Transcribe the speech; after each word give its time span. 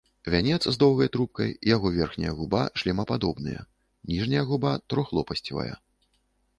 Вянец 0.35 0.63
з 0.75 0.79
доўгай 0.83 1.09
трубкай, 1.15 1.51
яго 1.75 1.91
верхняя 1.99 2.33
губа 2.39 2.63
шлемападобныя, 2.83 3.61
ніжняя 4.15 4.43
губа 4.53 4.77
трохлопасцевая. 4.95 5.73